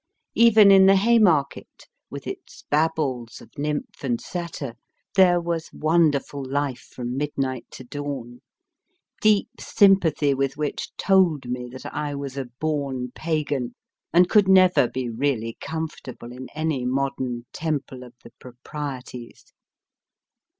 [0.33, 4.73] Even in the Haymarket, with its babbles of nymph and satyr,
[5.15, 8.41] there was wonderful life from midnight to dawn
[9.21, 13.75] deep sympathy with which told me that I was a born Pagan,
[14.11, 19.53] and could never be really comfortable in any modern Temple of the Proprieties.